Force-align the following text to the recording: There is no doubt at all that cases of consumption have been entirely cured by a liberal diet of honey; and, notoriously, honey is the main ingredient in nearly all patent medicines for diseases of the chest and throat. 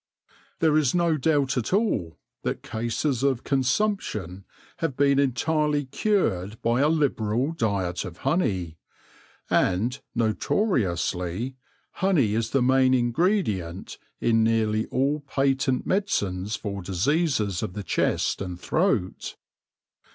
There 0.61 0.79
is 0.79 0.95
no 0.95 1.15
doubt 1.15 1.57
at 1.57 1.71
all 1.71 2.17
that 2.41 2.63
cases 2.63 3.21
of 3.21 3.43
consumption 3.43 4.45
have 4.77 4.97
been 4.97 5.19
entirely 5.19 5.85
cured 5.85 6.59
by 6.63 6.81
a 6.81 6.89
liberal 6.89 7.51
diet 7.51 8.03
of 8.03 8.17
honey; 8.25 8.79
and, 9.47 10.01
notoriously, 10.15 11.55
honey 11.91 12.33
is 12.33 12.49
the 12.49 12.63
main 12.63 12.95
ingredient 12.95 13.99
in 14.19 14.43
nearly 14.43 14.87
all 14.87 15.19
patent 15.19 15.85
medicines 15.85 16.55
for 16.55 16.81
diseases 16.81 17.61
of 17.61 17.73
the 17.73 17.83
chest 17.83 18.41
and 18.41 18.59
throat. 18.59 19.35